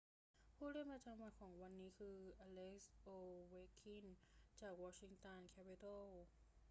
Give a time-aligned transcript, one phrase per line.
[0.55, 3.09] ผู้เล่นประจำวันของวันนี้คือ อเล็กซ์ โอ
[3.47, 4.05] เวคคิน
[4.61, 6.31] จากวอชิงตันแคปิตัลส์